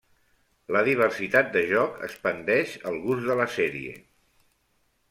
[0.75, 3.95] La diversitat de joc expandeix el gust de la sèrie.